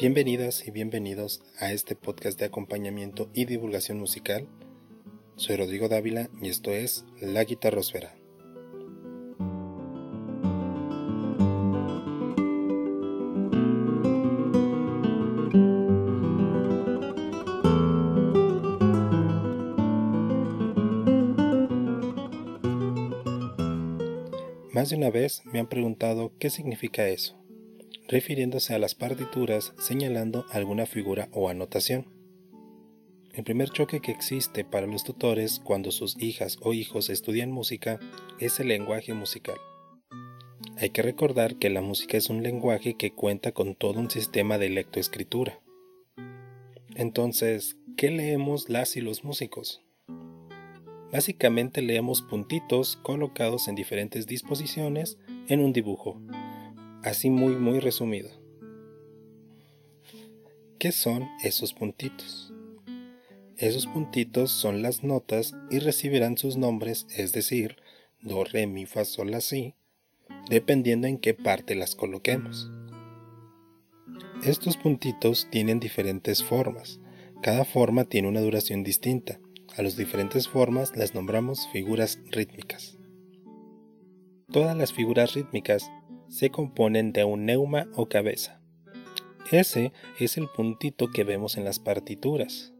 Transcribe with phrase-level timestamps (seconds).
[0.00, 4.48] Bienvenidas y bienvenidos a este podcast de acompañamiento y divulgación musical.
[5.36, 8.16] Soy Rodrigo Dávila y esto es La Guitarrosfera.
[24.72, 27.39] Más de una vez me han preguntado qué significa eso
[28.10, 32.06] refiriéndose a las partituras señalando alguna figura o anotación.
[33.32, 38.00] El primer choque que existe para los tutores cuando sus hijas o hijos estudian música
[38.40, 39.56] es el lenguaje musical.
[40.76, 44.58] Hay que recordar que la música es un lenguaje que cuenta con todo un sistema
[44.58, 45.60] de lectoescritura.
[46.96, 49.82] Entonces, ¿qué leemos las y los músicos?
[51.12, 55.18] Básicamente leemos puntitos colocados en diferentes disposiciones
[55.48, 56.20] en un dibujo,
[57.02, 58.30] así muy muy resumido.
[60.78, 62.52] ¿Qué son esos puntitos?
[63.56, 67.76] Esos puntitos son las notas y recibirán sus nombres, es decir,
[68.22, 69.74] do, re, mi, fa, sol, la, si,
[70.48, 72.70] dependiendo en qué parte las coloquemos.
[74.42, 77.00] Estos puntitos tienen diferentes formas.
[77.42, 79.38] Cada forma tiene una duración distinta.
[79.76, 82.96] A las diferentes formas las nombramos figuras rítmicas.
[84.50, 85.90] Todas las figuras rítmicas
[86.30, 88.60] se componen de un neuma o cabeza.
[89.50, 92.72] Ese es el puntito que vemos en las partituras.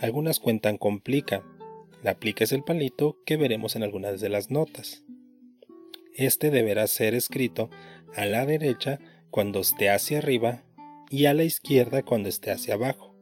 [0.00, 1.44] Algunas cuentan con plica.
[2.02, 5.04] La plica es el palito que veremos en algunas de las notas.
[6.14, 7.70] Este deberá ser escrito
[8.16, 8.98] a la derecha
[9.30, 10.64] cuando esté hacia arriba
[11.10, 13.14] y a la izquierda cuando esté hacia abajo.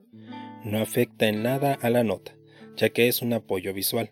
[0.65, 2.35] No afecta en nada a la nota,
[2.77, 4.11] ya que es un apoyo visual.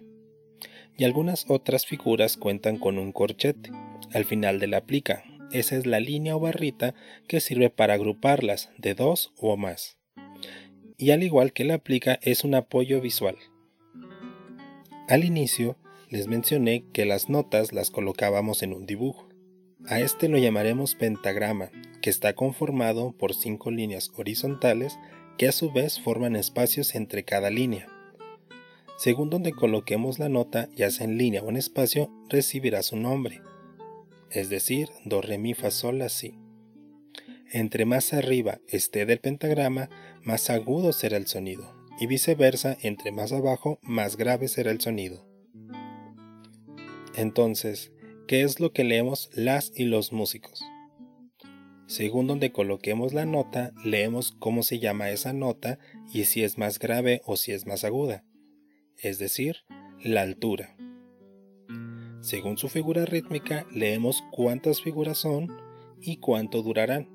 [0.97, 3.71] Y algunas otras figuras cuentan con un corchete,
[4.15, 5.25] al final de la plica.
[5.53, 6.95] Esa es la línea o barrita
[7.29, 9.99] que sirve para agruparlas de dos o más.
[10.97, 13.37] Y al igual que la plica es un apoyo visual.
[15.09, 15.77] Al inicio
[16.09, 19.29] les mencioné que las notas las colocábamos en un dibujo.
[19.87, 21.71] A este lo llamaremos pentagrama,
[22.01, 24.99] que está conformado por cinco líneas horizontales
[25.37, 27.89] que a su vez forman espacios entre cada línea.
[28.97, 33.43] Según donde coloquemos la nota, ya sea en línea o en espacio, recibirá su nombre
[34.35, 36.35] es decir, do, re, mi, fa, sol, la, si.
[37.53, 39.89] Entre más arriba esté del pentagrama,
[40.23, 45.25] más agudo será el sonido, y viceversa, entre más abajo, más grave será el sonido.
[47.15, 47.93] Entonces,
[48.27, 50.65] ¿qué es lo que leemos las y los músicos?
[51.87, 55.79] Según donde coloquemos la nota, leemos cómo se llama esa nota
[56.13, 58.25] y si es más grave o si es más aguda,
[58.99, 59.59] es decir,
[60.03, 60.74] la altura.
[62.25, 65.55] Según su figura rítmica, leemos cuántas figuras son
[66.01, 67.11] y cuánto durarán,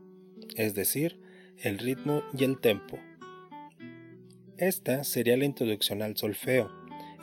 [0.55, 1.19] es decir,
[1.57, 2.99] el ritmo y el tempo.
[4.59, 6.69] Esta sería la introducción al solfeo.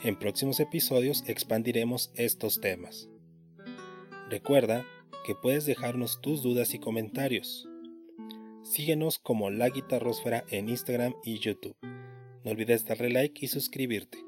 [0.03, 3.07] En próximos episodios expandiremos estos temas.
[4.29, 4.85] Recuerda
[5.25, 7.69] que puedes dejarnos tus dudas y comentarios.
[8.63, 11.77] Síguenos como La Guitarrosfera en Instagram y YouTube.
[12.43, 14.26] No olvides darle like y suscribirte.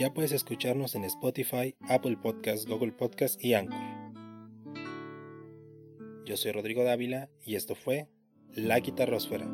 [0.00, 3.76] Ya puedes escucharnos en Spotify, Apple Podcasts, Google Podcasts y Anchor.
[6.24, 8.08] Yo soy Rodrigo Dávila y esto fue
[8.54, 9.46] La Guitarrosfera.